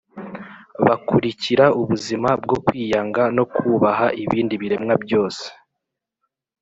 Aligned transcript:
bakurikira 0.85 1.65
ubuzima 1.81 2.29
bwo 2.43 2.57
kwiyanga 2.65 3.23
no 3.37 3.45
kubaha 3.55 4.07
ibindi 4.23 4.53
biremwa 4.61 4.93
byose. 5.03 5.45